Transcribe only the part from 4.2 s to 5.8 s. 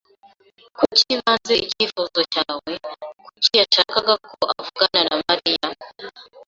ko uvugana na Mariya?